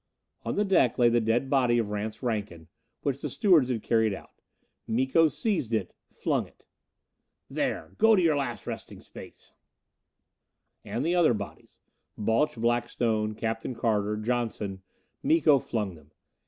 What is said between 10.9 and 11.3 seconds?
the